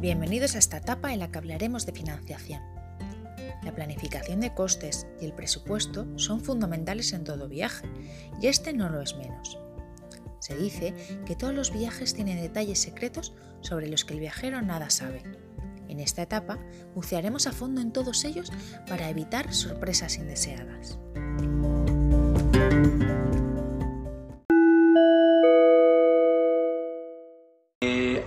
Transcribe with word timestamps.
Bienvenidos 0.00 0.54
a 0.54 0.60
esta 0.60 0.76
etapa 0.76 1.12
en 1.12 1.18
la 1.18 1.32
que 1.32 1.38
hablaremos 1.38 1.84
de 1.84 1.90
financiación. 1.90 2.62
La 3.64 3.74
planificación 3.74 4.38
de 4.38 4.54
costes 4.54 5.08
y 5.20 5.24
el 5.24 5.32
presupuesto 5.32 6.06
son 6.16 6.40
fundamentales 6.40 7.12
en 7.12 7.24
todo 7.24 7.48
viaje, 7.48 7.90
y 8.40 8.46
este 8.46 8.72
no 8.72 8.90
lo 8.90 9.02
es 9.02 9.16
menos. 9.16 9.58
Se 10.38 10.56
dice 10.56 10.94
que 11.26 11.34
todos 11.34 11.52
los 11.52 11.72
viajes 11.72 12.14
tienen 12.14 12.40
detalles 12.40 12.78
secretos 12.78 13.34
sobre 13.60 13.88
los 13.88 14.04
que 14.04 14.14
el 14.14 14.20
viajero 14.20 14.62
nada 14.62 14.88
sabe. 14.88 15.24
En 15.88 15.98
esta 15.98 16.22
etapa 16.22 16.60
bucearemos 16.94 17.48
a 17.48 17.52
fondo 17.52 17.80
en 17.80 17.92
todos 17.92 18.24
ellos 18.24 18.52
para 18.86 19.10
evitar 19.10 19.52
sorpresas 19.52 20.16
indeseadas. 20.16 21.00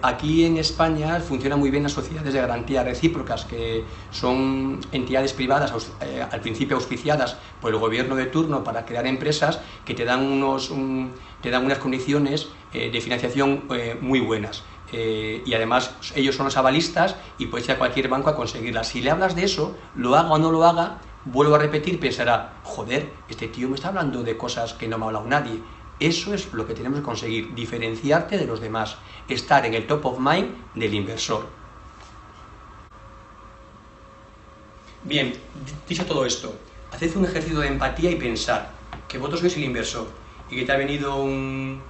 Aquí 0.03 0.45
en 0.45 0.57
España 0.57 1.19
funciona 1.19 1.55
muy 1.55 1.69
bien 1.69 1.83
las 1.83 1.91
sociedades 1.91 2.33
de 2.33 2.41
garantía 2.41 2.83
recíprocas, 2.83 3.45
que 3.45 3.83
son 4.09 4.79
entidades 4.91 5.33
privadas 5.33 5.71
eh, 6.01 6.25
al 6.29 6.41
principio 6.41 6.75
auspiciadas 6.75 7.37
por 7.59 7.71
el 7.71 7.79
gobierno 7.79 8.15
de 8.15 8.25
turno 8.25 8.63
para 8.63 8.83
crear 8.85 9.05
empresas 9.05 9.59
que 9.85 9.93
te 9.93 10.03
dan, 10.03 10.25
unos, 10.25 10.71
te 11.41 11.51
dan 11.51 11.65
unas 11.65 11.77
condiciones 11.77 12.49
eh, 12.73 12.89
de 12.89 12.99
financiación 12.99 13.65
eh, 13.75 13.95
muy 14.01 14.19
buenas. 14.19 14.63
y 14.91 15.53
además 15.53 15.95
ellos 16.15 16.35
son 16.35 16.47
los 16.47 16.57
avalistas 16.57 17.15
y 17.37 17.45
puedes 17.45 17.67
ir 17.67 17.75
a 17.75 17.77
cualquier 17.77 18.09
banco 18.09 18.29
a 18.29 18.35
conseguirlas. 18.35 18.87
Si 18.87 19.01
le 19.01 19.11
hablas 19.11 19.35
de 19.35 19.45
eso, 19.45 19.77
lo 19.95 20.15
haga 20.15 20.31
o 20.31 20.37
no 20.37 20.51
lo 20.51 20.65
haga, 20.65 20.97
vuelvo 21.23 21.55
a 21.55 21.59
repetir, 21.59 21.97
pensará, 21.97 22.59
joder, 22.63 23.13
este 23.29 23.47
tío 23.47 23.69
me 23.69 23.75
está 23.75 23.87
hablando 23.87 24.23
de 24.23 24.35
cosas 24.35 24.73
que 24.73 24.89
no 24.89 24.97
me 24.97 25.05
ha 25.05 25.07
hablado 25.07 25.27
nadie 25.27 25.61
eso 26.01 26.33
es 26.33 26.51
lo 26.51 26.65
que 26.65 26.73
tenemos 26.73 26.99
que 26.99 27.05
conseguir, 27.05 27.53
diferenciarte 27.53 28.37
de 28.37 28.47
los 28.47 28.59
demás, 28.59 28.97
estar 29.29 29.65
en 29.67 29.75
el 29.75 29.85
top 29.85 30.05
of 30.07 30.19
mind 30.19 30.49
del 30.73 30.93
inversor. 30.95 31.45
Bien, 35.03 35.33
dicho 35.87 36.03
todo 36.05 36.25
esto, 36.25 36.53
haced 36.91 37.15
un 37.15 37.25
ejercicio 37.25 37.59
de 37.59 37.67
empatía 37.67 38.09
y 38.09 38.15
pensar 38.15 38.71
que 39.07 39.19
vosotros 39.19 39.41
sois 39.41 39.57
el 39.57 39.63
inversor 39.63 40.07
y 40.49 40.55
que 40.55 40.65
te 40.65 40.71
ha 40.71 40.77
venido 40.77 41.21
un, 41.21 41.81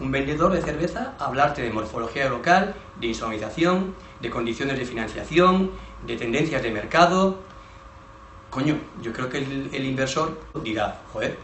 vendedor 0.00 0.52
de 0.52 0.60
cerveza 0.60 1.14
a 1.20 1.26
hablarte 1.26 1.62
de 1.62 1.70
morfología 1.70 2.28
local, 2.28 2.74
de 2.98 3.06
insonorización, 3.06 3.94
de 4.20 4.30
condiciones 4.30 4.76
de 4.76 4.84
financiación, 4.84 5.70
de 6.04 6.16
tendencias 6.16 6.62
de 6.62 6.72
mercado. 6.72 7.38
Coño, 8.50 8.76
yo 9.00 9.12
creo 9.12 9.28
que 9.28 9.38
el, 9.38 9.70
el 9.72 9.84
inversor 9.84 10.40
dirá, 10.64 11.00
joder, 11.12 11.38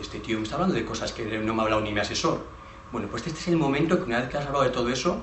este 0.00 0.20
tío 0.20 0.38
me 0.38 0.44
está 0.44 0.56
hablando 0.56 0.74
de 0.74 0.84
cosas 0.84 1.12
que 1.12 1.24
no 1.24 1.54
me 1.54 1.60
ha 1.60 1.64
hablado 1.64 1.82
ni 1.82 1.92
mi 1.92 2.00
asesor. 2.00 2.44
Bueno, 2.90 3.08
pues 3.08 3.26
este 3.26 3.38
es 3.38 3.48
el 3.48 3.56
momento 3.56 3.98
que 3.98 4.04
una 4.04 4.18
vez 4.20 4.28
que 4.28 4.38
has 4.38 4.46
hablado 4.46 4.64
de 4.64 4.70
todo 4.70 4.88
eso, 4.88 5.20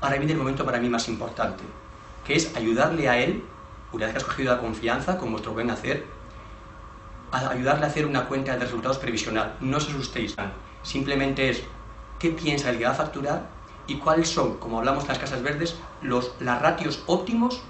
ahora 0.00 0.16
viene 0.16 0.32
el 0.32 0.38
momento 0.38 0.64
para 0.64 0.78
mí 0.78 0.88
más 0.88 1.08
importante, 1.08 1.64
que 2.24 2.34
es 2.34 2.54
ayudarle 2.56 3.08
a 3.08 3.18
él, 3.18 3.44
una 3.92 4.06
vez 4.06 4.14
que 4.14 4.18
has 4.18 4.24
cogido 4.24 4.54
la 4.54 4.60
confianza, 4.60 5.18
con 5.18 5.30
vuestro 5.32 5.52
buen 5.52 5.70
hacer, 5.70 6.06
a 7.30 7.48
ayudarle 7.50 7.84
a 7.84 7.88
hacer 7.88 8.06
una 8.06 8.26
cuenta 8.26 8.52
de 8.52 8.58
resultados 8.60 8.98
previsional. 8.98 9.56
No 9.60 9.78
os 9.78 9.88
asustéis, 9.88 10.36
simplemente 10.82 11.48
es 11.50 11.62
qué 12.18 12.30
piensa 12.30 12.70
el 12.70 12.78
que 12.78 12.84
va 12.84 12.90
a 12.90 12.94
facturar 12.94 13.48
y 13.86 13.96
cuáles 13.96 14.28
son, 14.28 14.58
como 14.58 14.78
hablamos 14.78 15.04
en 15.04 15.08
las 15.08 15.18
casas 15.18 15.42
verdes, 15.42 15.76
los 16.02 16.32
las 16.40 16.62
ratios 16.62 17.02
óptimos 17.06 17.60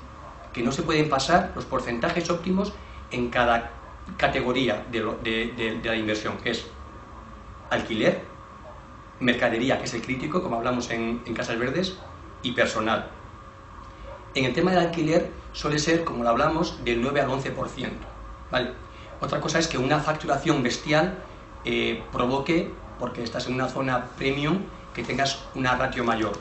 que 0.53 0.63
no 0.63 0.73
se 0.73 0.83
pueden 0.83 1.09
pasar, 1.09 1.53
los 1.55 1.65
porcentajes 1.65 2.29
óptimos 2.29 2.73
en 3.11 3.31
cada 3.31 3.71
categoría 4.17 4.85
de, 4.91 5.81
la 5.83 5.97
inversión, 5.97 6.37
que 6.39 6.51
es 6.51 6.67
alquiler, 7.71 8.23
mercadería, 9.21 9.79
que 9.79 9.85
es 9.85 9.95
el 9.95 10.03
crítico, 10.03 10.43
como 10.43 10.57
hablamos 10.57 10.91
en, 10.91 11.19
Casas 11.35 11.59
Verdes, 11.59 11.97
y 12.43 12.53
personal. 12.53 13.09
En 14.35 14.45
el 14.45 14.53
tema 14.53 14.73
del 14.73 14.81
alquiler 14.81 15.31
suele 15.53 15.79
ser, 15.79 16.05
como 16.05 16.25
lo 16.25 16.31
hablamos, 16.31 16.85
del 16.85 17.01
9 17.01 17.21
al 17.21 17.29
11%. 17.29 17.91
¿vale? 18.51 18.73
Otra 19.21 19.41
cosa 19.41 19.59
es 19.59 19.69
que 19.69 19.79
una 19.79 20.01
facturación 20.01 20.63
bestial 20.63 21.19
eh, 21.65 22.03
provoque, 22.11 22.71
porque 22.99 23.23
estás 23.23 23.47
en 23.47 23.55
una 23.55 23.69
zona 23.69 24.07
premium, 24.17 24.63
que 24.95 25.03
tengas 25.03 25.45
una 25.55 25.77
ratio 25.77 26.05
mayor. 26.05 26.33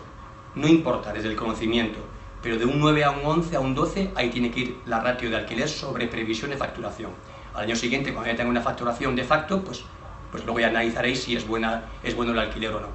No 0.56 0.68
importa 0.68 1.14
desde 1.14 1.30
el 1.30 1.36
conocimiento, 1.36 2.00
pero 2.42 2.58
de 2.58 2.66
un 2.66 2.80
9 2.80 3.04
a 3.04 3.12
un 3.12 3.26
11 3.26 3.56
a 3.56 3.60
un 3.60 3.76
12, 3.76 4.12
ahí 4.16 4.30
tiene 4.30 4.52
que 4.52 4.60
ir 4.60 4.78
la 4.86 5.00
ratio 5.00 5.30
de 5.30 5.38
alquiler 5.38 5.70
sobre 5.70 6.08
previsión 6.08 6.50
de 6.50 6.58
facturación. 6.58 7.12
Al 7.54 7.64
año 7.64 7.76
siguiente, 7.76 8.14
cuando 8.14 8.32
ya 8.32 8.38
tenga 8.38 8.50
una 8.50 8.62
facturación 8.62 9.16
de 9.16 9.24
facto, 9.24 9.64
pues, 9.64 9.84
pues 10.32 10.46
luego 10.46 10.60
ya 10.60 10.68
analizaréis 10.68 11.24
si 11.24 11.36
es, 11.36 11.46
buena, 11.46 11.84
es 12.04 12.16
bueno 12.16 12.32
el 12.32 12.40
alquiler 12.40 12.72
o 12.74 12.80
no. 12.80 12.88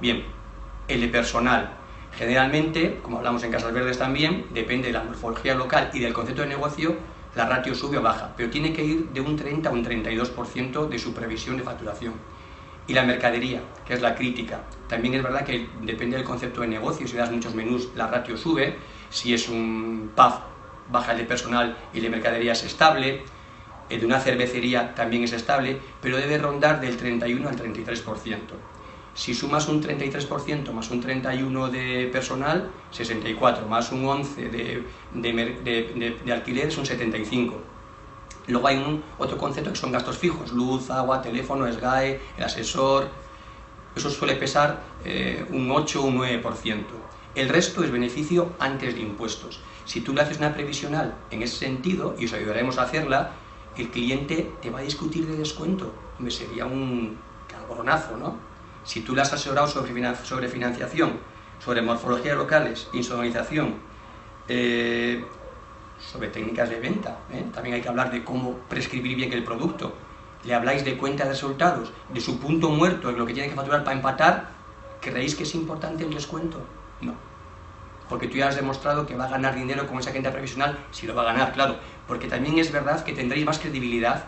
Bien, 0.00 0.24
el 0.88 1.00
de 1.00 1.08
personal. 1.08 1.70
Generalmente, 2.16 3.00
como 3.02 3.18
hablamos 3.18 3.42
en 3.42 3.50
Casas 3.50 3.72
Verdes 3.72 3.98
también, 3.98 4.46
depende 4.50 4.88
de 4.88 4.94
la 4.94 5.02
morfología 5.02 5.54
local 5.54 5.90
y 5.92 6.00
del 6.00 6.12
concepto 6.12 6.42
de 6.42 6.48
negocio, 6.48 6.96
la 7.34 7.46
ratio 7.46 7.74
sube 7.74 7.96
o 7.96 8.02
baja, 8.02 8.32
pero 8.36 8.50
tiene 8.50 8.72
que 8.72 8.84
ir 8.84 9.08
de 9.08 9.20
un 9.20 9.36
30 9.36 9.68
a 9.68 9.72
un 9.72 9.84
32% 9.84 10.88
de 10.88 10.98
su 10.98 11.14
previsión 11.14 11.56
de 11.56 11.62
facturación. 11.62 12.14
Y 12.86 12.92
la 12.92 13.04
mercadería, 13.04 13.62
que 13.86 13.94
es 13.94 14.02
la 14.02 14.14
crítica. 14.14 14.60
También 14.88 15.14
es 15.14 15.22
verdad 15.22 15.44
que 15.44 15.68
depende 15.82 16.16
del 16.16 16.26
concepto 16.26 16.60
de 16.60 16.66
negocio, 16.66 17.06
si 17.06 17.16
das 17.16 17.30
muchos 17.30 17.54
menús, 17.54 17.88
la 17.94 18.08
ratio 18.08 18.36
sube, 18.36 18.76
si 19.08 19.32
es 19.32 19.48
un 19.48 20.10
pub, 20.14 20.34
baja 20.90 21.12
el 21.12 21.18
de 21.18 21.24
personal 21.24 21.76
y 21.94 21.98
el 21.98 22.04
de 22.04 22.10
mercadería 22.10 22.52
es 22.52 22.64
estable, 22.64 23.22
el 23.92 24.00
de 24.00 24.06
una 24.06 24.20
cervecería 24.20 24.94
también 24.94 25.24
es 25.24 25.32
estable, 25.32 25.78
pero 26.00 26.16
debe 26.16 26.38
rondar 26.38 26.80
del 26.80 26.96
31 26.96 27.48
al 27.48 27.56
33%. 27.56 28.38
Si 29.14 29.34
sumas 29.34 29.68
un 29.68 29.82
33% 29.82 30.72
más 30.72 30.90
un 30.90 31.02
31% 31.02 31.68
de 31.68 32.08
personal, 32.10 32.70
64, 32.90 33.68
más 33.68 33.92
un 33.92 34.04
11% 34.04 34.50
de, 34.50 34.84
de, 35.12 36.16
de, 36.24 36.32
alquiler 36.32 36.68
es 36.68 36.78
un 36.78 36.86
75%. 36.86 37.52
Luego 38.46 38.66
hay 38.66 38.78
un, 38.78 39.04
otro 39.18 39.36
concepto 39.36 39.70
que 39.70 39.78
son 39.78 39.92
gastos 39.92 40.16
fijos, 40.16 40.52
luz, 40.52 40.90
agua, 40.90 41.20
teléfono, 41.20 41.70
SGAE, 41.70 42.20
el 42.38 42.44
asesor, 42.44 43.10
eso 43.94 44.08
suele 44.08 44.36
pesar 44.36 44.80
eh, 45.04 45.44
un 45.50 45.70
8 45.70 46.02
o 46.02 46.06
un 46.06 46.18
9%. 46.18 46.84
El 47.34 47.48
resto 47.48 47.84
es 47.84 47.90
beneficio 47.90 48.54
antes 48.58 48.94
de 48.94 49.00
impuestos. 49.00 49.60
Si 49.84 50.00
tú 50.00 50.14
le 50.14 50.22
haces 50.22 50.38
una 50.38 50.54
previsional 50.54 51.14
en 51.30 51.42
ese 51.42 51.56
sentido, 51.56 52.14
y 52.18 52.24
os 52.24 52.32
ayudaremos 52.32 52.78
a 52.78 52.82
hacerla, 52.82 53.32
el 53.76 53.90
cliente 53.90 54.52
te 54.60 54.70
va 54.70 54.80
a 54.80 54.82
discutir 54.82 55.26
de 55.26 55.36
descuento. 55.36 55.92
me 56.18 56.30
sería 56.30 56.66
un 56.66 57.18
calboronazo, 57.48 58.16
¿no? 58.16 58.36
Si 58.84 59.00
tú 59.00 59.14
le 59.14 59.22
has 59.22 59.32
asesorado 59.32 59.66
sobre, 59.66 60.48
financiación, 60.48 61.12
sobre 61.64 61.82
morfologías 61.82 62.36
locales, 62.36 62.88
insonorización, 62.92 63.76
eh, 64.48 65.24
sobre 65.98 66.28
técnicas 66.28 66.68
de 66.68 66.80
venta, 66.80 67.18
¿eh? 67.32 67.44
también 67.54 67.76
hay 67.76 67.80
que 67.80 67.88
hablar 67.88 68.10
de 68.10 68.24
cómo 68.24 68.58
prescribir 68.68 69.16
bien 69.16 69.32
el 69.32 69.44
producto. 69.44 69.94
Le 70.44 70.54
habláis 70.54 70.84
de 70.84 70.96
cuenta 70.96 71.24
de 71.24 71.30
resultados, 71.30 71.92
de 72.12 72.20
su 72.20 72.40
punto 72.40 72.70
muerto, 72.70 73.10
en 73.10 73.18
lo 73.18 73.24
que 73.24 73.32
tiene 73.32 73.48
que 73.48 73.54
facturar 73.54 73.84
para 73.84 73.96
empatar, 73.96 74.48
¿creéis 75.00 75.36
que 75.36 75.44
es 75.44 75.54
importante 75.54 76.04
el 76.04 76.12
descuento? 76.12 76.58
No 77.00 77.31
porque 78.12 78.28
tú 78.28 78.36
ya 78.36 78.48
has 78.48 78.56
demostrado 78.56 79.06
que 79.06 79.16
va 79.16 79.24
a 79.24 79.30
ganar 79.30 79.54
dinero 79.54 79.86
con 79.86 79.98
esa 79.98 80.10
cuenta 80.10 80.30
previsional, 80.30 80.78
si 80.90 81.06
lo 81.06 81.14
va 81.14 81.22
a 81.22 81.32
ganar, 81.32 81.54
claro, 81.54 81.76
porque 82.06 82.28
también 82.28 82.58
es 82.58 82.70
verdad 82.70 83.02
que 83.02 83.14
tendréis 83.14 83.46
más 83.46 83.58
credibilidad 83.58 84.24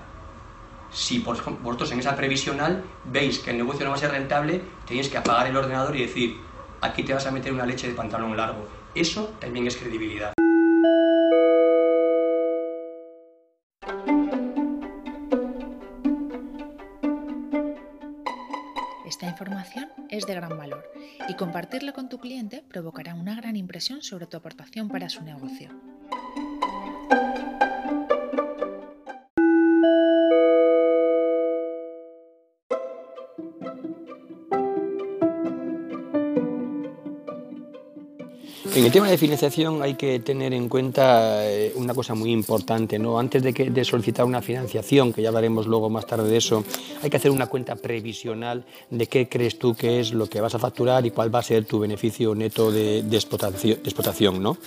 si 0.90 1.18
por 1.18 1.36
vosotros 1.60 1.92
en 1.92 2.00
esa 2.00 2.16
previsional 2.16 2.82
veis 3.04 3.40
que 3.40 3.50
el 3.50 3.58
negocio 3.58 3.84
no 3.84 3.90
va 3.90 3.96
a 3.96 4.00
ser 4.00 4.12
rentable, 4.12 4.62
tenéis 4.86 5.10
que 5.10 5.18
apagar 5.18 5.48
el 5.48 5.56
ordenador 5.58 5.94
y 5.96 6.00
decir, 6.00 6.40
aquí 6.80 7.02
te 7.02 7.12
vas 7.12 7.26
a 7.26 7.30
meter 7.30 7.52
una 7.52 7.66
leche 7.66 7.86
de 7.86 7.92
pantalón 7.92 8.34
largo. 8.34 8.66
Eso 8.94 9.34
también 9.38 9.66
es 9.66 9.76
credibilidad. 9.76 10.33
Esta 19.14 19.26
información 19.26 19.92
es 20.10 20.26
de 20.26 20.34
gran 20.34 20.58
valor 20.58 20.90
y 21.28 21.34
compartirla 21.34 21.92
con 21.92 22.08
tu 22.08 22.18
cliente 22.18 22.64
provocará 22.68 23.14
una 23.14 23.36
gran 23.36 23.54
impresión 23.54 24.02
sobre 24.02 24.26
tu 24.26 24.36
aportación 24.36 24.88
para 24.88 25.08
su 25.08 25.22
negocio. 25.22 25.70
En 38.74 38.84
el 38.84 38.90
tema 38.90 39.08
de 39.08 39.16
financiación 39.16 39.82
hay 39.82 39.94
que 39.94 40.18
tener 40.18 40.52
en 40.52 40.68
cuenta 40.68 41.48
eh, 41.48 41.72
una 41.76 41.94
cosa 41.94 42.16
muy 42.16 42.32
importante. 42.32 42.98
¿no? 42.98 43.20
Antes 43.20 43.40
de, 43.44 43.54
que, 43.54 43.70
de 43.70 43.84
solicitar 43.84 44.24
una 44.24 44.42
financiación, 44.42 45.12
que 45.12 45.22
ya 45.22 45.28
hablaremos 45.28 45.68
luego 45.68 45.88
más 45.90 46.08
tarde 46.08 46.28
de 46.28 46.38
eso, 46.38 46.64
hay 47.00 47.08
que 47.08 47.16
hacer 47.16 47.30
una 47.30 47.46
cuenta 47.46 47.76
previsional 47.76 48.64
de 48.90 49.06
qué 49.06 49.28
crees 49.28 49.60
tú 49.60 49.76
que 49.76 50.00
es 50.00 50.12
lo 50.12 50.26
que 50.28 50.40
vas 50.40 50.56
a 50.56 50.58
facturar 50.58 51.06
y 51.06 51.12
cuál 51.12 51.32
va 51.32 51.38
a 51.38 51.44
ser 51.44 51.66
tu 51.66 51.78
beneficio 51.78 52.34
neto 52.34 52.72
de, 52.72 52.98
explotación. 52.98 54.42
¿no? 54.42 54.58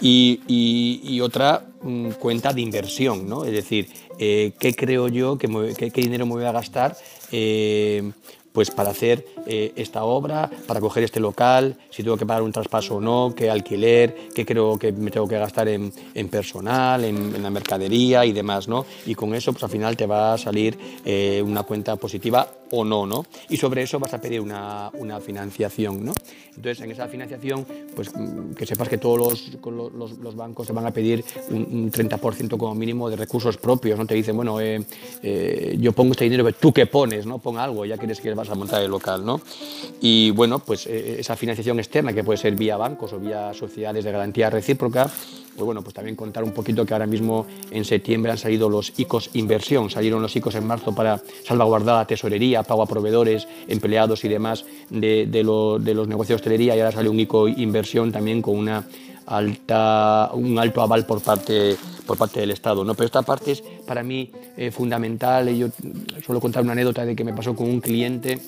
Y, 0.00 1.20
otra 1.20 1.66
mm, 1.82 2.10
cuenta 2.10 2.52
de 2.52 2.60
inversión, 2.60 3.28
¿no? 3.28 3.44
es 3.44 3.50
decir, 3.50 3.88
eh, 4.20 4.52
qué 4.60 4.72
creo 4.72 5.08
yo, 5.08 5.36
qué, 5.36 5.48
qué, 5.76 6.00
dinero 6.00 6.26
me 6.26 6.34
voy 6.34 6.44
a 6.44 6.52
gastar. 6.52 6.96
Eh, 7.32 8.12
pues 8.58 8.72
para 8.72 8.90
hacer 8.90 9.24
eh, 9.46 9.72
esta 9.76 10.02
obra, 10.02 10.50
para 10.66 10.80
coger 10.80 11.04
este 11.04 11.20
local, 11.20 11.76
si 11.90 12.02
tengo 12.02 12.16
que 12.16 12.26
pagar 12.26 12.42
un 12.42 12.50
traspaso 12.50 12.96
o 12.96 13.00
no, 13.00 13.32
qué 13.36 13.48
alquiler, 13.48 14.16
qué 14.34 14.44
creo 14.44 14.76
que 14.76 14.90
me 14.90 15.12
tengo 15.12 15.28
que 15.28 15.38
gastar 15.38 15.68
en, 15.68 15.92
personal, 16.28 17.04
en, 17.04 17.40
la 17.40 17.50
mercadería 17.50 18.26
y 18.26 18.32
demás, 18.32 18.66
¿no? 18.66 18.84
Y 19.06 19.14
con 19.14 19.32
eso, 19.36 19.52
pues 19.52 19.62
al 19.62 19.70
final 19.70 19.96
te 19.96 20.06
va 20.06 20.32
a 20.32 20.38
salir 20.38 20.76
eh, 21.04 21.40
una 21.46 21.62
cuenta 21.62 21.94
positiva 21.94 22.48
o 22.72 22.84
no, 22.84 23.06
¿no? 23.06 23.24
Y 23.48 23.56
sobre 23.56 23.82
eso 23.82 24.00
vas 24.00 24.12
a 24.14 24.20
pedir 24.20 24.40
una, 24.40 24.90
una 24.94 25.20
financiación, 25.20 26.04
¿no? 26.04 26.14
Entonces, 26.58 26.84
en 26.84 26.90
esa 26.90 27.06
financiación, 27.06 27.64
pues 27.94 28.10
mm, 28.14 28.54
que 28.54 28.66
sepas 28.66 28.88
que 28.88 28.98
todos 28.98 29.58
los, 29.64 30.18
los, 30.18 30.34
bancos 30.34 30.66
te 30.66 30.72
van 30.72 30.86
a 30.86 30.90
pedir 30.90 31.24
un, 31.50 31.90
30% 31.92 32.56
como 32.56 32.74
mínimo 32.74 33.08
de 33.08 33.14
recursos 33.14 33.56
propios, 33.56 33.96
¿no? 33.96 34.06
Te 34.06 34.14
dicen, 34.14 34.34
bueno, 34.34 34.60
eh, 34.60 34.84
eh, 35.22 35.76
yo 35.78 35.92
pongo 35.92 36.12
este 36.12 36.24
dinero, 36.24 36.42
pero 36.44 36.56
tú 36.58 36.72
qué 36.72 36.86
pones, 36.86 37.26
¿no? 37.26 37.38
Pon 37.38 37.58
algo, 37.58 37.84
ya 37.86 37.96
quieres 37.96 38.20
que 38.20 38.34
vas 38.34 38.47
a 38.50 38.54
montar 38.54 38.82
el 38.82 38.90
local, 38.90 39.24
¿no? 39.24 39.40
Y 40.00 40.30
bueno, 40.30 40.58
pues 40.60 40.86
eh, 40.86 41.16
esa 41.18 41.36
financiación 41.36 41.78
externa, 41.78 42.12
que 42.12 42.24
puede 42.24 42.38
ser 42.38 42.54
vía 42.54 42.76
bancos 42.76 43.12
o 43.12 43.18
vía 43.18 43.52
sociedades 43.54 44.04
de 44.04 44.12
garantía 44.12 44.50
recíproca, 44.50 45.04
pues 45.58 45.64
bueno, 45.64 45.82
pues 45.82 45.94
también 45.94 46.14
contar 46.14 46.44
un 46.44 46.52
poquito 46.52 46.86
que 46.86 46.92
ahora 46.94 47.06
mismo 47.06 47.46
en 47.70 47.84
septiembre 47.84 48.30
han 48.30 48.38
salido 48.38 48.68
los 48.68 48.92
ICOs 48.96 49.30
inversión, 49.34 49.90
salieron 49.90 50.22
los 50.22 50.34
ICOs 50.36 50.54
en 50.54 50.66
marzo 50.66 50.94
para 50.94 51.20
salvaguardar 51.44 51.96
la 51.96 52.06
tesorería, 52.06 52.62
pago 52.62 52.82
a 52.82 52.86
proveedores, 52.86 53.48
empleados 53.66 54.24
y 54.24 54.28
demás 54.28 54.64
de, 54.88 55.26
de, 55.26 55.38
de 55.80 55.94
los 55.94 56.08
negocios 56.08 56.28
de 56.28 56.34
hostelería 56.36 56.76
y 56.76 56.80
ahora 56.80 56.92
sale 56.92 57.08
un 57.08 57.18
ICO 57.18 57.48
inversión 57.48 58.12
también 58.12 58.40
con 58.40 58.56
una 58.56 58.84
alta, 59.28 60.30
un 60.32 60.58
alto 60.58 60.80
aval 60.80 61.04
por 61.06 61.20
parte, 61.20 61.76
por 62.08 62.16
parte 62.18 62.40
del 62.40 62.50
Estado. 62.50 62.82
¿no? 62.84 62.94
Pero 62.94 63.06
esta 63.06 63.22
parte 63.22 63.52
es 63.52 63.62
para 63.86 64.02
mí 64.02 64.30
eh, 64.56 64.72
fundamental. 64.72 65.54
Yo 65.54 65.68
suelo 66.24 66.40
contar 66.40 66.64
una 66.64 66.72
anécdota 66.72 67.04
de 67.04 67.14
que 67.14 67.22
me 67.22 67.34
pasó 67.34 67.54
con 67.54 67.68
un 67.68 67.80
cliente 67.80 68.40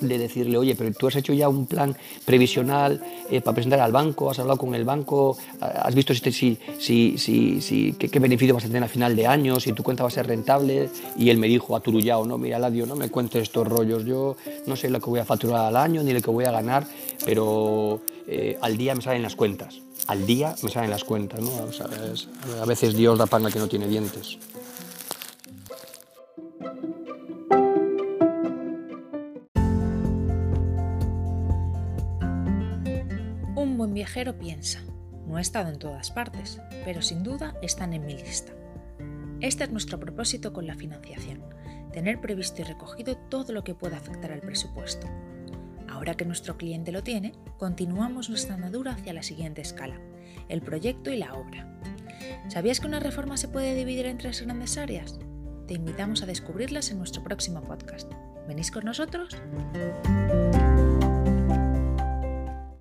de 0.00 0.18
decirle, 0.18 0.56
oye, 0.58 0.74
pero 0.76 0.92
tú 0.92 1.08
has 1.08 1.16
hecho 1.16 1.32
ya 1.32 1.48
un 1.48 1.66
plan 1.66 1.96
previsional 2.24 3.00
eh, 3.30 3.40
para 3.40 3.54
presentar 3.54 3.80
al 3.80 3.90
banco, 3.90 4.30
has 4.30 4.38
hablado 4.38 4.58
con 4.58 4.74
el 4.74 4.84
banco, 4.84 5.36
has 5.60 5.92
visto 5.92 6.14
si, 6.14 6.58
si, 6.78 7.18
si, 7.18 7.60
si 7.60 7.92
qué, 7.94 8.08
qué, 8.08 8.18
beneficio 8.20 8.54
vas 8.54 8.64
a 8.64 8.68
tener 8.68 8.84
a 8.84 8.88
final 8.88 9.16
de 9.16 9.26
año, 9.26 9.58
si 9.58 9.72
tu 9.72 9.82
cuenta 9.82 10.04
va 10.04 10.08
a 10.08 10.12
ser 10.12 10.26
rentable. 10.26 10.90
Y 11.16 11.30
él 11.30 11.38
me 11.38 11.48
dijo, 11.48 11.74
aturullado, 11.74 12.24
no, 12.26 12.38
mira, 12.38 12.58
Ladio, 12.58 12.86
no 12.86 12.94
me 12.94 13.08
cuentes 13.10 13.42
estos 13.42 13.66
rollos, 13.66 14.04
yo 14.04 14.36
no 14.66 14.76
sé 14.76 14.88
lo 14.90 15.00
que 15.00 15.10
voy 15.10 15.20
a 15.20 15.24
facturar 15.24 15.66
al 15.66 15.76
año 15.76 16.02
ni 16.02 16.12
lo 16.12 16.20
que 16.20 16.30
voy 16.30 16.44
a 16.44 16.52
ganar, 16.52 16.86
pero 17.24 18.00
eh, 18.28 18.56
al 18.60 18.76
día 18.76 18.94
me 18.94 19.02
salen 19.02 19.22
las 19.22 19.34
cuentas. 19.34 19.87
Al 20.08 20.26
día 20.26 20.54
me 20.62 20.70
salen 20.70 20.90
las 20.90 21.04
cuentas, 21.04 21.40
¿no? 21.40 21.50
a 22.60 22.64
veces 22.66 22.96
Dios 22.96 23.18
da 23.18 23.26
pan 23.26 23.44
que 23.52 23.58
no 23.58 23.68
tiene 23.68 23.86
dientes. 23.86 24.38
viajero 33.98 34.38
piensa, 34.38 34.80
no 35.26 35.38
he 35.38 35.40
estado 35.40 35.70
en 35.70 35.78
todas 35.80 36.12
partes, 36.12 36.60
pero 36.84 37.02
sin 37.02 37.24
duda 37.24 37.56
están 37.62 37.92
en 37.92 38.06
mi 38.06 38.14
lista. 38.14 38.52
Este 39.40 39.64
es 39.64 39.72
nuestro 39.72 39.98
propósito 39.98 40.52
con 40.52 40.68
la 40.68 40.76
financiación, 40.76 41.42
tener 41.92 42.20
previsto 42.20 42.62
y 42.62 42.64
recogido 42.64 43.16
todo 43.16 43.52
lo 43.52 43.64
que 43.64 43.74
pueda 43.74 43.96
afectar 43.96 44.30
al 44.30 44.40
presupuesto. 44.40 45.08
Ahora 45.98 46.14
que 46.14 46.24
nuestro 46.24 46.56
cliente 46.56 46.92
lo 46.92 47.02
tiene, 47.02 47.32
continuamos 47.56 48.30
nuestra 48.30 48.54
andadura 48.54 48.92
hacia 48.92 49.12
la 49.12 49.24
siguiente 49.24 49.62
escala, 49.62 50.00
el 50.48 50.62
proyecto 50.62 51.10
y 51.10 51.16
la 51.16 51.34
obra. 51.34 51.76
¿Sabías 52.46 52.78
que 52.78 52.86
una 52.86 53.00
reforma 53.00 53.36
se 53.36 53.48
puede 53.48 53.74
dividir 53.74 54.06
en 54.06 54.16
tres 54.16 54.40
grandes 54.40 54.78
áreas? 54.78 55.18
Te 55.66 55.74
invitamos 55.74 56.22
a 56.22 56.26
descubrirlas 56.26 56.92
en 56.92 56.98
nuestro 56.98 57.24
próximo 57.24 57.62
podcast. 57.62 58.12
¿Venís 58.46 58.70
con 58.70 58.84
nosotros? 58.84 59.36